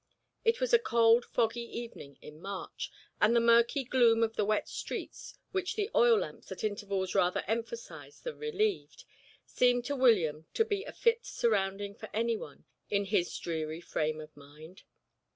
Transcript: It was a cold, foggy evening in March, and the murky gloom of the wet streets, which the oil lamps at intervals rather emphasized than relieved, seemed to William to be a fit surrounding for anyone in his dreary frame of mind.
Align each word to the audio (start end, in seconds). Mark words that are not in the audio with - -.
It 0.43 0.59
was 0.59 0.73
a 0.73 0.79
cold, 0.79 1.25
foggy 1.25 1.61
evening 1.61 2.17
in 2.23 2.41
March, 2.41 2.89
and 3.21 3.35
the 3.35 3.39
murky 3.39 3.83
gloom 3.83 4.23
of 4.23 4.35
the 4.35 4.43
wet 4.43 4.67
streets, 4.67 5.37
which 5.51 5.75
the 5.75 5.91
oil 5.93 6.17
lamps 6.21 6.51
at 6.51 6.63
intervals 6.63 7.13
rather 7.13 7.43
emphasized 7.45 8.23
than 8.23 8.39
relieved, 8.39 9.03
seemed 9.45 9.85
to 9.85 9.95
William 9.95 10.47
to 10.55 10.65
be 10.65 10.83
a 10.85 10.91
fit 10.91 11.23
surrounding 11.27 11.93
for 11.93 12.09
anyone 12.15 12.65
in 12.89 13.05
his 13.05 13.37
dreary 13.37 13.79
frame 13.79 14.19
of 14.19 14.35
mind. 14.35 14.81